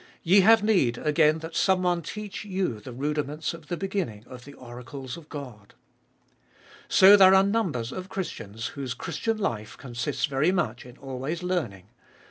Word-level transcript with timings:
Ye 0.23 0.39
have 0.41 0.63
need 0.63 0.97
again 0.97 1.37
that 1.41 1.55
some 1.55 1.83
one 1.83 2.01
teach 2.01 2.43
you 2.43 2.79
the 2.79 2.91
rudiments 2.91 3.53
of 3.53 3.67
the 3.67 3.77
beginning 3.77 4.25
of 4.25 4.45
the 4.45 4.55
oracles 4.55 5.15
of 5.15 5.29
God. 5.29 5.75
So 6.89 7.15
there 7.15 7.35
are 7.35 7.43
numbers 7.43 7.91
of 7.91 8.09
Christians 8.09 8.69
whose 8.69 8.95
Christian 8.95 9.37
life 9.37 9.77
consists 9.77 10.25
very 10.25 10.51
much 10.51 10.87
in 10.87 10.97
always 10.97 11.43
learning. 11.43 11.89